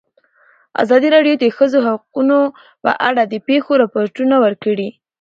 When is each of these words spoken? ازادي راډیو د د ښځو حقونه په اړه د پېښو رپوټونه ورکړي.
ازادي 0.83 1.07
راډیو 1.15 1.35
د 1.37 1.43
د 1.49 1.53
ښځو 1.57 1.77
حقونه 1.87 2.37
په 2.83 2.91
اړه 3.07 3.23
د 3.27 3.35
پېښو 3.47 3.71
رپوټونه 3.83 4.35
ورکړي. 4.45 4.89